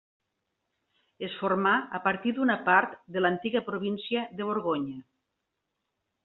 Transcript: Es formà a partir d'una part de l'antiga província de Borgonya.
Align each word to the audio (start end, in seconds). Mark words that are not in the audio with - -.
Es 1.27 1.35
formà 1.41 1.73
a 1.99 2.01
partir 2.07 2.33
d'una 2.37 2.55
part 2.71 2.97
de 3.17 3.23
l'antiga 3.25 3.63
província 3.69 4.25
de 4.41 4.49
Borgonya. 4.53 4.99